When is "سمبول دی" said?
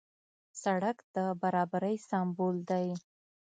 2.09-2.87